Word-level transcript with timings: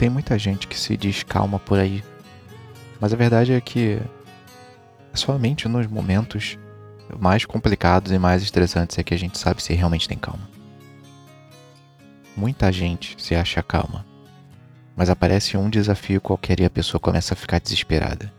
Tem 0.00 0.08
muita 0.08 0.38
gente 0.38 0.66
que 0.66 0.80
se 0.80 0.96
diz 0.96 1.22
calma 1.22 1.58
por 1.58 1.78
aí, 1.78 2.02
mas 2.98 3.12
a 3.12 3.16
verdade 3.16 3.52
é 3.52 3.60
que 3.60 4.00
é 5.12 5.16
somente 5.16 5.68
nos 5.68 5.86
momentos 5.86 6.58
mais 7.18 7.44
complicados 7.44 8.10
e 8.10 8.18
mais 8.18 8.42
estressantes 8.42 8.96
é 8.96 9.02
que 9.02 9.12
a 9.12 9.18
gente 9.18 9.36
sabe 9.36 9.62
se 9.62 9.74
realmente 9.74 10.08
tem 10.08 10.16
calma. 10.16 10.48
Muita 12.34 12.72
gente 12.72 13.14
se 13.22 13.34
acha 13.34 13.62
calma, 13.62 14.06
mas 14.96 15.10
aparece 15.10 15.58
um 15.58 15.68
desafio 15.68 16.18
qualquer 16.18 16.60
e 16.60 16.64
a 16.64 16.70
pessoa 16.70 16.98
começa 16.98 17.34
a 17.34 17.36
ficar 17.36 17.60
desesperada. 17.60 18.32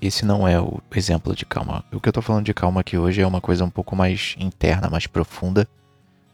Esse 0.00 0.24
não 0.24 0.48
é 0.48 0.60
o 0.60 0.80
exemplo 0.96 1.32
de 1.32 1.46
calma. 1.46 1.84
O 1.92 2.00
que 2.00 2.08
eu 2.08 2.12
tô 2.12 2.20
falando 2.20 2.46
de 2.46 2.52
calma 2.52 2.80
aqui 2.80 2.98
hoje 2.98 3.20
é 3.20 3.26
uma 3.26 3.40
coisa 3.40 3.64
um 3.64 3.70
pouco 3.70 3.94
mais 3.94 4.34
interna, 4.36 4.90
mais 4.90 5.06
profunda, 5.06 5.68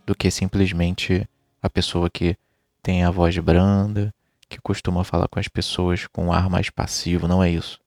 do 0.06 0.14
que 0.14 0.30
simplesmente 0.30 1.28
a 1.62 1.68
pessoa 1.68 2.08
que 2.08 2.34
tem 2.82 3.04
a 3.04 3.10
voz 3.10 3.36
branda, 3.38 4.12
que 4.48 4.60
costuma 4.60 5.04
falar 5.04 5.28
com 5.28 5.38
as 5.38 5.48
pessoas 5.48 6.06
com 6.06 6.26
um 6.26 6.32
ar 6.32 6.48
mais 6.48 6.70
passivo. 6.70 7.28
Não 7.28 7.42
é 7.42 7.50
isso. 7.50 7.78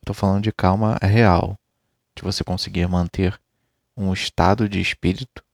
Estou 0.00 0.14
falando 0.14 0.42
de 0.42 0.52
calma 0.52 0.98
real, 1.02 1.58
de 2.14 2.22
você 2.22 2.44
conseguir 2.44 2.86
manter 2.88 3.38
um 3.96 4.12
estado 4.12 4.68
de 4.68 4.80
espírito, 4.80 5.44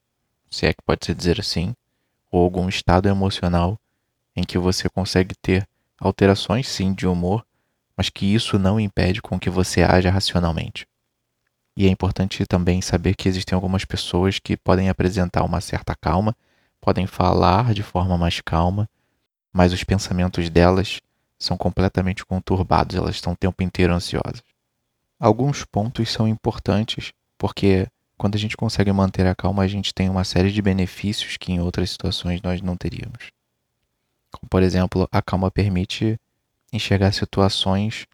se 0.49 0.65
é 0.65 0.73
que 0.73 0.81
pode 0.81 1.05
se 1.05 1.13
dizer 1.13 1.39
assim, 1.39 1.75
ou 2.31 2.43
algum 2.43 2.69
estado 2.69 3.07
emocional 3.07 3.79
em 4.35 4.43
que 4.43 4.57
você 4.57 4.89
consegue 4.89 5.33
ter 5.35 5.67
alterações 5.99 6.67
sim 6.67 6.93
de 6.93 7.07
humor, 7.07 7.45
mas 7.95 8.09
que 8.09 8.25
isso 8.25 8.59
não 8.59 8.79
impede 8.79 9.21
com 9.21 9.39
que 9.39 9.49
você 9.49 9.81
haja 9.81 10.11
racionalmente. 10.11 10.87
E 11.77 11.87
é 11.87 11.89
importante 11.89 12.45
também 12.45 12.81
saber 12.81 13.15
que 13.15 13.27
existem 13.27 13.55
algumas 13.55 13.83
pessoas 13.83 14.39
que 14.39 14.55
podem 14.55 14.89
apresentar 14.89 15.43
uma 15.43 15.59
certa 15.59 15.95
calma, 15.95 16.35
podem 16.85 17.07
falar 17.07 17.73
de 17.73 17.81
forma 17.81 18.15
mais 18.15 18.39
calma, 18.41 18.87
mas 19.51 19.73
os 19.73 19.83
pensamentos 19.83 20.51
delas 20.51 21.01
são 21.39 21.57
completamente 21.57 22.23
conturbados, 22.23 22.95
elas 22.95 23.15
estão 23.15 23.33
o 23.33 23.35
tempo 23.35 23.63
inteiro 23.63 23.91
ansiosas. 23.91 24.43
Alguns 25.19 25.65
pontos 25.65 26.11
são 26.11 26.27
importantes 26.27 27.11
porque 27.39 27.87
quando 28.15 28.35
a 28.35 28.37
gente 28.37 28.55
consegue 28.55 28.91
manter 28.91 29.25
a 29.25 29.33
calma, 29.33 29.63
a 29.63 29.67
gente 29.67 29.95
tem 29.95 30.09
uma 30.09 30.23
série 30.23 30.51
de 30.51 30.61
benefícios 30.61 31.37
que 31.37 31.51
em 31.51 31.59
outras 31.59 31.89
situações 31.89 32.39
nós 32.43 32.61
não 32.61 32.77
teríamos. 32.77 33.31
Como, 34.31 34.47
por 34.47 34.61
exemplo, 34.61 35.09
a 35.11 35.23
calma 35.23 35.49
permite 35.49 36.19
enxergar 36.71 37.13
situações 37.13 38.05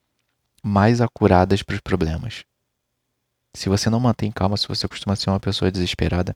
mais 0.63 1.01
acuradas 1.01 1.61
para 1.61 1.75
os 1.75 1.81
problemas. 1.81 2.45
Se 3.53 3.67
você 3.67 3.89
não 3.89 3.99
mantém 3.99 4.31
calma, 4.31 4.55
se 4.55 4.67
você 4.67 4.87
costuma 4.87 5.17
ser 5.17 5.29
uma 5.29 5.41
pessoa 5.41 5.69
desesperada, 5.69 6.33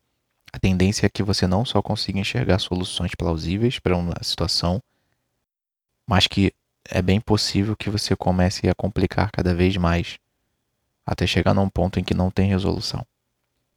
a 0.56 0.60
tendência 0.60 1.06
é 1.06 1.10
que 1.10 1.22
você 1.22 1.46
não 1.46 1.66
só 1.66 1.82
consiga 1.82 2.18
enxergar 2.18 2.60
soluções 2.60 3.14
plausíveis 3.14 3.78
para 3.78 3.98
uma 3.98 4.16
situação, 4.22 4.82
mas 6.08 6.28
que 6.28 6.54
é 6.90 7.02
bem 7.02 7.20
possível 7.20 7.76
que 7.76 7.90
você 7.90 8.16
comece 8.16 8.70
a 8.70 8.74
complicar 8.74 9.30
cada 9.34 9.54
vez 9.54 9.76
mais, 9.76 10.18
até 11.06 11.28
chegar 11.28 11.54
num 11.54 11.68
ponto 11.68 12.00
em 12.00 12.06
que 12.06 12.14
não 12.14 12.32
tem 12.32 12.48
resolução. 12.48 13.06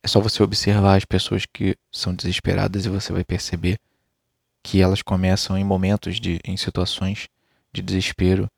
É 0.05 0.07
só 0.07 0.21
você 0.21 0.41
observar 0.41 0.95
as 0.95 1.05
pessoas 1.05 1.45
que 1.53 1.77
são 1.91 2.15
desesperadas 2.15 2.87
e 2.87 2.89
você 2.89 3.13
vai 3.13 3.25
perceber 3.25 3.81
que 4.63 4.81
elas 4.81 5.03
começam 5.03 5.59
em 5.59 5.65
momentos 5.65 6.21
de 6.21 6.39
em 6.45 6.57
situações 6.57 7.29
de 7.73 7.83
desespero, 7.83 8.49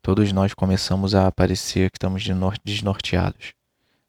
todos 0.00 0.30
nós 0.30 0.54
começamos 0.54 1.12
a 1.12 1.28
parecer 1.32 1.90
que 1.90 1.96
estamos 1.96 2.22
desnorteados. 2.62 3.52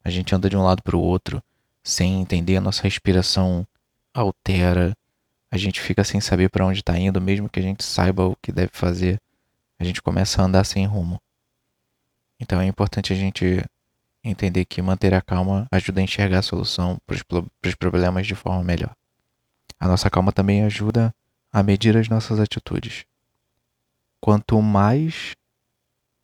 A 0.03 0.11
gente 0.11 0.35
anda 0.35 0.47
de 0.47 0.55
um 0.55 0.61
lado 0.61 0.83
para 0.83 0.95
o 0.95 1.01
outro 1.01 1.41
sem 1.85 2.19
entender, 2.19 2.57
a 2.57 2.61
nossa 2.61 2.81
respiração 2.81 3.65
altera, 4.11 4.97
a 5.51 5.57
gente 5.57 5.79
fica 5.79 6.03
sem 6.03 6.19
saber 6.19 6.49
para 6.49 6.65
onde 6.65 6.79
está 6.79 6.97
indo, 6.97 7.21
mesmo 7.21 7.47
que 7.47 7.59
a 7.59 7.63
gente 7.63 7.83
saiba 7.83 8.25
o 8.25 8.35
que 8.41 8.51
deve 8.51 8.71
fazer, 8.73 9.21
a 9.77 9.83
gente 9.83 10.01
começa 10.01 10.41
a 10.41 10.45
andar 10.45 10.63
sem 10.63 10.85
rumo. 10.87 11.21
Então 12.39 12.59
é 12.59 12.65
importante 12.65 13.13
a 13.13 13.15
gente 13.15 13.63
entender 14.23 14.65
que 14.65 14.81
manter 14.81 15.13
a 15.13 15.21
calma 15.21 15.67
ajuda 15.71 16.01
a 16.01 16.03
enxergar 16.03 16.39
a 16.39 16.41
solução 16.41 16.97
para 17.05 17.15
os 17.69 17.75
problemas 17.75 18.25
de 18.25 18.33
forma 18.33 18.63
melhor. 18.63 18.95
A 19.79 19.87
nossa 19.87 20.09
calma 20.09 20.31
também 20.31 20.63
ajuda 20.63 21.13
a 21.53 21.61
medir 21.61 21.95
as 21.95 22.09
nossas 22.09 22.39
atitudes. 22.39 23.05
Quanto 24.19 24.59
mais 24.59 25.35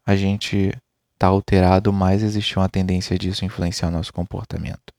a 0.03 0.15
gente 0.15 0.73
está 1.13 1.27
alterado, 1.27 1.93
mais 1.93 2.23
existe 2.23 2.57
uma 2.57 2.67
tendência 2.67 3.17
disso 3.19 3.45
influenciar 3.45 3.89
o 3.89 3.91
nosso 3.91 4.11
comportamento. 4.11 4.91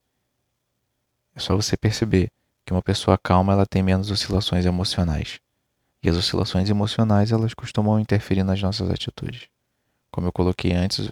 É 1.34 1.40
só 1.40 1.56
você 1.56 1.76
perceber 1.76 2.30
que 2.64 2.72
uma 2.72 2.82
pessoa 2.82 3.18
calma 3.18 3.52
ela 3.52 3.66
tem 3.66 3.82
menos 3.82 4.10
oscilações 4.10 4.64
emocionais. 4.64 5.40
E 6.02 6.08
as 6.08 6.16
oscilações 6.16 6.68
emocionais 6.68 7.32
elas 7.32 7.54
costumam 7.54 7.98
interferir 7.98 8.42
nas 8.42 8.60
nossas 8.60 8.90
atitudes. 8.90 9.48
Como 10.10 10.26
eu 10.26 10.32
coloquei 10.32 10.72
antes, 10.72 11.10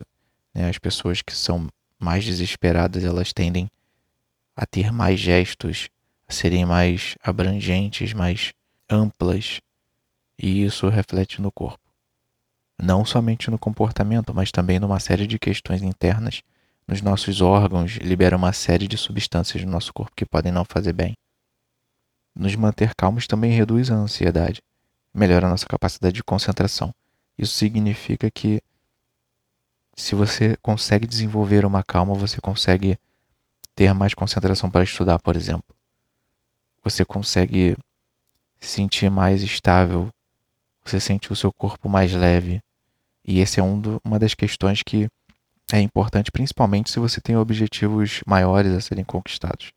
né, 0.54 0.68
as 0.68 0.78
pessoas 0.78 1.22
que 1.22 1.34
são 1.34 1.68
mais 1.98 2.24
desesperadas, 2.24 3.04
elas 3.04 3.32
tendem 3.32 3.70
a 4.56 4.66
ter 4.66 4.92
mais 4.92 5.18
gestos, 5.18 5.88
a 6.28 6.32
serem 6.32 6.66
mais 6.66 7.16
abrangentes, 7.22 8.12
mais 8.12 8.52
amplas, 8.90 9.60
e 10.38 10.64
isso 10.64 10.88
reflete 10.88 11.40
no 11.40 11.52
corpo. 11.52 11.78
Não 12.82 13.04
somente 13.04 13.50
no 13.50 13.58
comportamento, 13.58 14.34
mas 14.34 14.50
também 14.50 14.78
numa 14.78 14.98
série 14.98 15.26
de 15.26 15.38
questões 15.38 15.82
internas 15.82 16.42
nos 16.90 17.00
nossos 17.00 17.40
órgãos, 17.40 17.98
libera 17.98 18.36
uma 18.36 18.52
série 18.52 18.88
de 18.88 18.98
substâncias 18.98 19.64
no 19.64 19.70
nosso 19.70 19.92
corpo 19.94 20.10
que 20.16 20.26
podem 20.26 20.50
não 20.50 20.64
fazer 20.64 20.92
bem. 20.92 21.16
Nos 22.34 22.56
manter 22.56 22.96
calmos 22.96 23.28
também 23.28 23.52
reduz 23.52 23.92
a 23.92 23.94
ansiedade, 23.94 24.60
melhora 25.14 25.46
a 25.46 25.50
nossa 25.50 25.66
capacidade 25.66 26.16
de 26.16 26.24
concentração. 26.24 26.92
Isso 27.38 27.54
significa 27.54 28.28
que 28.28 28.60
se 29.94 30.16
você 30.16 30.56
consegue 30.60 31.06
desenvolver 31.06 31.64
uma 31.64 31.84
calma, 31.84 32.12
você 32.14 32.40
consegue 32.40 32.98
ter 33.76 33.94
mais 33.94 34.12
concentração 34.12 34.68
para 34.68 34.82
estudar, 34.82 35.20
por 35.20 35.36
exemplo. 35.36 35.72
Você 36.82 37.04
consegue 37.04 37.76
se 38.58 38.66
sentir 38.68 39.08
mais 39.08 39.44
estável, 39.44 40.08
você 40.84 40.98
sente 40.98 41.32
o 41.32 41.36
seu 41.36 41.52
corpo 41.52 41.88
mais 41.88 42.12
leve. 42.12 42.60
E 43.24 43.38
esse 43.38 43.60
é 43.60 43.62
um 43.62 43.80
do, 43.80 44.00
uma 44.04 44.18
das 44.18 44.34
questões 44.34 44.82
que 44.82 45.08
é 45.76 45.80
importante, 45.80 46.30
principalmente 46.30 46.90
se 46.90 46.98
você 46.98 47.20
tem 47.20 47.36
objetivos 47.36 48.20
maiores 48.26 48.72
a 48.72 48.80
serem 48.80 49.04
conquistados. 49.04 49.72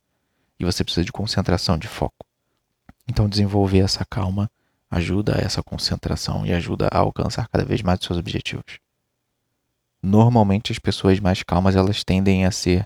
E 0.59 0.65
você 0.65 0.83
precisa 0.83 1.05
de 1.05 1.11
concentração, 1.11 1.77
de 1.77 1.87
foco. 1.87 2.25
Então, 3.07 3.27
desenvolver 3.27 3.79
essa 3.79 4.05
calma 4.05 4.49
ajuda 4.89 5.37
a 5.37 5.41
essa 5.41 5.61
concentração 5.63 6.45
e 6.45 6.53
ajuda 6.53 6.87
a 6.91 6.99
alcançar 6.99 7.47
cada 7.47 7.65
vez 7.65 7.81
mais 7.81 7.99
os 7.99 8.05
seus 8.05 8.19
objetivos 8.19 8.79
normalmente 10.03 10.73
as 10.73 10.77
pessoas 10.77 11.21
mais 11.21 11.41
calmas 11.41 11.77
elas 11.77 12.03
tendem 12.03 12.45
a 12.45 12.51
ser 12.51 12.85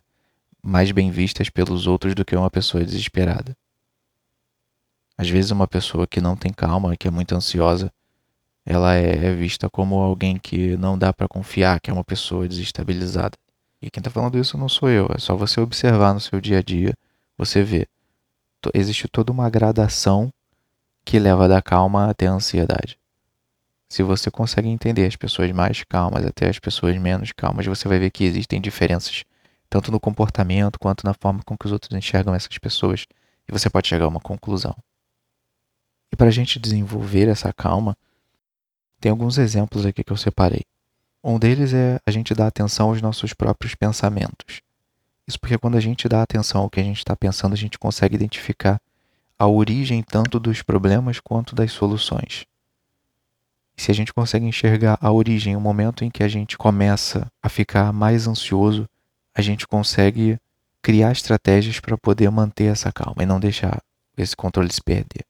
mais 0.62 0.92
bem 0.92 1.10
vistas 1.10 1.50
pelos 1.50 1.88
outros 1.88 2.14
do 2.14 2.24
que 2.24 2.36
uma 2.36 2.52
pessoa 2.52 2.86
desesperada. 2.86 3.58
Às 5.18 5.28
vezes 5.28 5.50
uma 5.50 5.68
pessoa 5.68 6.06
que 6.06 6.22
não 6.22 6.36
tem 6.36 6.54
calma, 6.54 6.96
que 6.96 7.08
é 7.08 7.12
muito 7.12 7.34
ansiosa, 7.34 7.92
ela 8.70 8.96
é 8.96 9.34
vista 9.34 9.70
como 9.70 9.96
alguém 9.96 10.38
que 10.38 10.76
não 10.76 10.98
dá 10.98 11.14
para 11.14 11.26
confiar, 11.26 11.80
que 11.80 11.90
é 11.90 11.94
uma 11.94 12.04
pessoa 12.04 12.46
desestabilizada. 12.50 13.38
E 13.82 13.90
quem 13.90 14.02
está 14.02 14.12
falando 14.12 14.38
isso 14.38 14.58
não 14.58 14.68
sou 14.68 14.90
eu, 14.90 15.08
é 15.16 15.18
só 15.18 15.38
você 15.38 15.62
observar 15.62 16.14
no 16.14 16.20
seu 16.20 16.42
dia 16.42 16.58
a 16.58 16.62
dia, 16.62 16.94
você 17.38 17.64
vê. 17.64 17.88
Existe 18.74 19.08
toda 19.08 19.32
uma 19.32 19.50
gradação 19.50 20.30
que 21.06 21.18
leva 21.18 21.48
da 21.48 21.62
calma 21.62 22.10
até 22.10 22.28
a 22.28 22.34
ansiedade. 22.34 23.00
Se 23.88 24.04
você 24.04 24.30
consegue 24.30 24.68
entender 24.68 25.06
as 25.06 25.16
pessoas 25.16 25.50
mais 25.54 25.86
calmas 25.86 26.26
até 26.26 26.50
as 26.50 26.60
pessoas 26.60 26.98
menos 26.98 27.32
calmas, 27.32 27.66
você 27.66 27.88
vai 27.88 28.00
ver 28.00 28.12
que 28.12 28.26
existem 28.26 28.60
diferenças 28.60 29.24
tanto 29.70 29.94
no 29.94 30.00
comportamento 30.00 30.78
quanto 30.78 31.06
na 31.06 31.14
forma 31.14 31.42
com 31.46 31.58
que 31.58 31.68
os 31.68 31.72
outros 31.72 31.98
enxergam 31.98 32.36
essas 32.36 32.58
pessoas 32.58 33.06
e 33.48 33.52
você 33.54 33.70
pode 33.70 33.88
chegar 33.88 34.04
a 34.04 34.10
uma 34.10 34.20
conclusão. 34.20 34.76
E 36.12 36.18
para 36.18 36.28
a 36.28 36.32
gente 36.32 36.60
desenvolver 36.60 37.30
essa 37.30 37.54
calma, 37.54 37.96
tem 39.00 39.10
alguns 39.10 39.38
exemplos 39.38 39.86
aqui 39.86 40.04
que 40.04 40.12
eu 40.12 40.18
separei. 40.18 40.64
Um 41.24 41.38
deles 41.38 41.74
é 41.74 42.00
a 42.06 42.12
gente 42.12 42.34
dar 42.34 42.48
atenção 42.48 42.90
aos 42.90 43.02
nossos 43.02 43.34
próprios 43.34 43.76
pensamentos. 43.76 44.62
Isso 45.28 45.40
porque 45.40 45.58
quando 45.58 45.76
a 45.76 45.82
gente 45.82 46.08
dá 46.08 46.22
atenção 46.22 46.62
ao 46.62 46.70
que 46.70 46.80
a 46.80 46.84
gente 46.84 47.00
está 47.00 47.16
pensando, 47.16 47.54
a 47.54 47.58
gente 47.58 47.78
consegue 47.78 48.16
identificar 48.16 48.80
a 49.38 49.46
origem 49.46 50.02
tanto 50.02 50.40
dos 50.40 50.62
problemas 50.62 51.20
quanto 51.20 51.54
das 51.54 51.72
soluções. 51.72 52.46
E 53.78 53.82
se 53.82 53.92
a 53.92 53.94
gente 53.94 54.14
consegue 54.14 54.46
enxergar 54.46 54.98
a 55.00 55.12
origem, 55.12 55.56
o 55.56 55.62
momento 55.62 56.04
em 56.04 56.10
que 56.10 56.24
a 56.24 56.28
gente 56.28 56.58
começa 56.58 57.28
a 57.44 57.50
ficar 57.50 57.94
mais 57.94 58.28
ansioso, 58.28 58.88
a 59.36 59.42
gente 59.42 59.68
consegue 59.68 60.40
criar 60.82 61.12
estratégias 61.12 61.80
para 61.80 61.98
poder 61.98 62.32
manter 62.32 62.72
essa 62.72 62.92
calma 62.92 63.22
e 63.22 63.26
não 63.26 63.40
deixar 63.40 63.82
esse 64.18 64.36
controle 64.36 64.72
se 64.74 64.82
perder. 64.82 65.26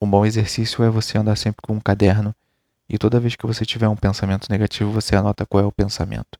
Um 0.00 0.10
bom 0.10 0.26
exercício 0.26 0.82
é 0.82 0.90
você 0.90 1.16
andar 1.16 1.36
sempre 1.36 1.62
com 1.62 1.74
um 1.74 1.80
caderno 1.80 2.34
e 2.88 2.98
toda 2.98 3.20
vez 3.20 3.34
que 3.36 3.46
você 3.46 3.64
tiver 3.64 3.88
um 3.88 3.96
pensamento 3.96 4.48
negativo, 4.50 4.90
você 4.90 5.16
anota 5.16 5.46
qual 5.46 5.62
é 5.62 5.66
o 5.66 5.72
pensamento. 5.72 6.38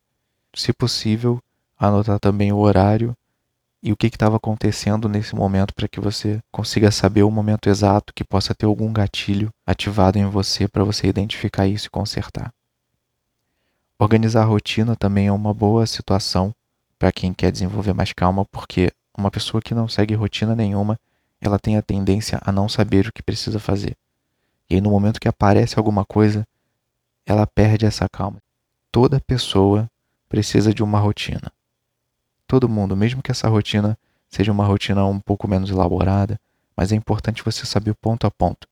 Se 0.54 0.72
possível, 0.72 1.40
anotar 1.78 2.18
também 2.20 2.52
o 2.52 2.58
horário 2.58 3.16
e 3.82 3.92
o 3.92 3.96
que 3.96 4.06
estava 4.06 4.36
acontecendo 4.36 5.08
nesse 5.08 5.34
momento 5.34 5.74
para 5.74 5.88
que 5.88 6.00
você 6.00 6.40
consiga 6.50 6.90
saber 6.90 7.22
o 7.22 7.30
momento 7.30 7.68
exato 7.68 8.14
que 8.14 8.24
possa 8.24 8.54
ter 8.54 8.66
algum 8.66 8.92
gatilho 8.92 9.50
ativado 9.66 10.18
em 10.18 10.26
você 10.26 10.66
para 10.66 10.84
você 10.84 11.06
identificar 11.06 11.66
isso 11.66 11.88
e 11.88 11.90
consertar. 11.90 12.52
Organizar 13.98 14.42
a 14.42 14.46
rotina 14.46 14.96
também 14.96 15.26
é 15.26 15.32
uma 15.32 15.52
boa 15.52 15.86
situação 15.86 16.54
para 16.98 17.12
quem 17.12 17.34
quer 17.34 17.52
desenvolver 17.52 17.92
mais 17.92 18.12
calma, 18.12 18.44
porque 18.46 18.90
uma 19.16 19.30
pessoa 19.30 19.60
que 19.60 19.74
não 19.74 19.86
segue 19.86 20.14
rotina 20.14 20.54
nenhuma, 20.54 20.98
ela 21.40 21.58
tem 21.58 21.76
a 21.76 21.82
tendência 21.82 22.40
a 22.42 22.50
não 22.50 22.68
saber 22.68 23.06
o 23.06 23.12
que 23.12 23.22
precisa 23.22 23.60
fazer. 23.60 23.96
E 24.68 24.76
aí 24.76 24.80
no 24.80 24.90
momento 24.90 25.20
que 25.20 25.28
aparece 25.28 25.78
alguma 25.78 26.04
coisa, 26.04 26.46
ela 27.26 27.46
perde 27.46 27.86
essa 27.86 28.08
calma. 28.08 28.42
Toda 28.90 29.20
pessoa 29.20 29.90
precisa 30.28 30.72
de 30.72 30.82
uma 30.82 30.98
rotina 30.98 31.52
todo 32.46 32.68
mundo, 32.68 32.96
mesmo 32.96 33.22
que 33.22 33.30
essa 33.30 33.48
rotina 33.48 33.98
seja 34.28 34.52
uma 34.52 34.64
rotina 34.64 35.04
um 35.04 35.18
pouco 35.18 35.48
menos 35.48 35.70
elaborada, 35.70 36.38
mas 36.76 36.92
é 36.92 36.96
importante 36.96 37.42
você 37.44 37.66
saber 37.66 37.94
ponto 37.94 38.26
a 38.26 38.30
ponto. 38.30 38.68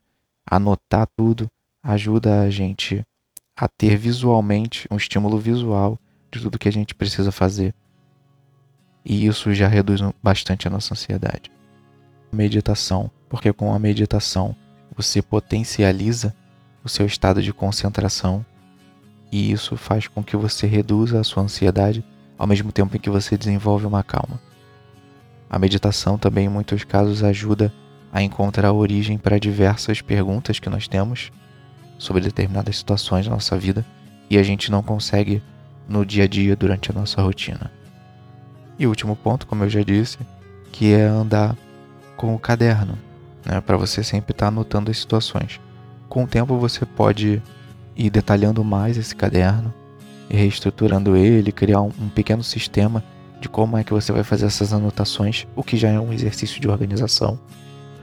Anotar 0.48 1.08
tudo 1.16 1.50
ajuda 1.82 2.42
a 2.42 2.50
gente 2.50 3.04
a 3.56 3.66
ter 3.66 3.96
visualmente 3.96 4.86
um 4.88 4.96
estímulo 4.96 5.38
visual 5.38 5.98
de 6.30 6.40
tudo 6.40 6.58
que 6.58 6.68
a 6.68 6.72
gente 6.72 6.94
precisa 6.94 7.32
fazer. 7.32 7.74
E 9.04 9.26
isso 9.26 9.52
já 9.52 9.66
reduz 9.66 10.00
bastante 10.22 10.68
a 10.68 10.70
nossa 10.70 10.94
ansiedade. 10.94 11.50
Meditação, 12.32 13.10
porque 13.28 13.52
com 13.52 13.74
a 13.74 13.78
meditação 13.78 14.54
você 14.96 15.22
potencializa 15.22 16.34
o 16.84 16.88
seu 16.88 17.06
estado 17.06 17.42
de 17.42 17.52
concentração 17.52 18.44
e 19.30 19.50
isso 19.50 19.76
faz 19.76 20.06
com 20.06 20.22
que 20.22 20.36
você 20.36 20.66
reduza 20.66 21.18
a 21.18 21.24
sua 21.24 21.42
ansiedade 21.42 22.04
ao 22.38 22.46
mesmo 22.46 22.70
tempo 22.72 22.96
em 22.96 23.00
que 23.00 23.08
você 23.08 23.36
desenvolve 23.36 23.86
uma 23.86 24.02
calma. 24.02 24.40
A 25.48 25.58
meditação 25.58 26.18
também, 26.18 26.46
em 26.46 26.50
muitos 26.50 26.84
casos, 26.84 27.22
ajuda 27.22 27.72
a 28.12 28.22
encontrar 28.22 28.72
origem 28.72 29.16
para 29.16 29.38
diversas 29.38 30.00
perguntas 30.00 30.58
que 30.58 30.68
nós 30.68 30.86
temos 30.86 31.30
sobre 31.98 32.22
determinadas 32.22 32.76
situações 32.76 33.26
da 33.26 33.32
nossa 33.32 33.56
vida 33.58 33.86
e 34.28 34.36
a 34.36 34.42
gente 34.42 34.70
não 34.70 34.82
consegue 34.82 35.42
no 35.88 36.04
dia 36.04 36.24
a 36.24 36.26
dia 36.26 36.56
durante 36.56 36.90
a 36.90 36.94
nossa 36.94 37.22
rotina. 37.22 37.70
E 38.78 38.86
o 38.86 38.90
último 38.90 39.14
ponto, 39.14 39.46
como 39.46 39.64
eu 39.64 39.70
já 39.70 39.82
disse, 39.82 40.18
que 40.72 40.92
é 40.92 41.04
andar 41.04 41.56
com 42.16 42.34
o 42.34 42.38
caderno, 42.38 42.98
né, 43.44 43.60
para 43.60 43.76
você 43.76 44.02
sempre 44.02 44.32
estar 44.32 44.46
tá 44.46 44.48
anotando 44.48 44.90
as 44.90 44.98
situações. 44.98 45.60
Com 46.08 46.24
o 46.24 46.26
tempo 46.26 46.58
você 46.58 46.84
pode 46.84 47.42
ir 47.96 48.10
detalhando 48.10 48.64
mais 48.64 48.96
esse 48.96 49.14
caderno 49.14 49.72
reestruturando 50.32 51.14
ele, 51.14 51.52
criar 51.52 51.82
um, 51.82 51.92
um 52.00 52.08
pequeno 52.08 52.42
sistema 52.42 53.04
de 53.40 53.48
como 53.48 53.76
é 53.76 53.84
que 53.84 53.92
você 53.92 54.12
vai 54.12 54.24
fazer 54.24 54.46
essas 54.46 54.72
anotações, 54.72 55.46
o 55.54 55.62
que 55.62 55.76
já 55.76 55.88
é 55.88 56.00
um 56.00 56.12
exercício 56.12 56.60
de 56.60 56.68
organização. 56.68 57.38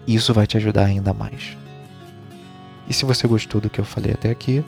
E 0.05 0.15
isso 0.15 0.33
vai 0.33 0.45
te 0.45 0.57
ajudar 0.57 0.85
ainda 0.85 1.13
mais. 1.13 1.57
E 2.87 2.93
se 2.93 3.05
você 3.05 3.27
gostou 3.27 3.59
do 3.61 3.69
que 3.69 3.79
eu 3.79 3.85
falei 3.85 4.11
até 4.11 4.29
aqui, 4.29 4.63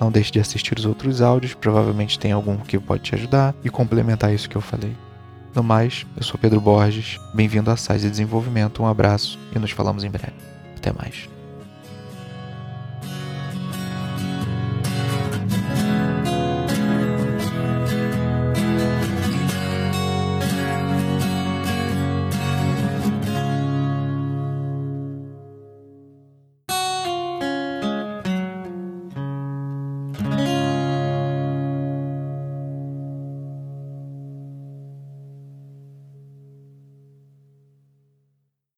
não 0.00 0.10
deixe 0.10 0.30
de 0.30 0.40
assistir 0.40 0.78
os 0.78 0.86
outros 0.86 1.20
áudios, 1.20 1.54
provavelmente 1.54 2.18
tem 2.18 2.32
algum 2.32 2.56
que 2.56 2.78
pode 2.78 3.02
te 3.02 3.14
ajudar 3.14 3.54
e 3.62 3.70
complementar 3.70 4.32
isso 4.32 4.48
que 4.48 4.56
eu 4.56 4.60
falei. 4.60 4.94
No 5.54 5.62
mais, 5.62 6.04
eu 6.16 6.22
sou 6.24 6.36
Pedro 6.36 6.60
Borges, 6.60 7.20
bem-vindo 7.32 7.70
a 7.70 7.76
SAIS 7.76 8.02
e 8.02 8.10
Desenvolvimento, 8.10 8.82
um 8.82 8.88
abraço 8.88 9.38
e 9.54 9.58
nos 9.58 9.70
falamos 9.70 10.02
em 10.02 10.10
breve. 10.10 10.34
Até 10.76 10.92
mais. 10.92 11.33